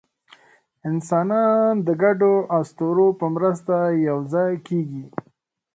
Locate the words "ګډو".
2.01-2.33